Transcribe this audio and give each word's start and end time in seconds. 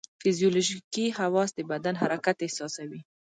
فزیولوژیکي 0.21 1.05
حواس 1.19 1.49
د 1.55 1.59
بدن 1.71 1.95
حرکت 2.01 2.37
احساسوي. 2.41 3.01